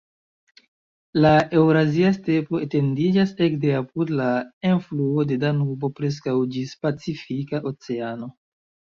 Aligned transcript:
La 1.23 1.31
Eŭrazia 1.57 2.07
Stepo 2.15 2.61
etendiĝas 2.67 3.33
ekde 3.47 3.73
apud 3.79 4.13
la 4.21 4.29
enfluo 4.69 5.25
de 5.33 5.37
Danubo 5.43 5.91
preskaŭ 5.99 6.33
ĝis 6.55 6.73
Pacifika 6.87 7.61
Oceano. 7.73 8.31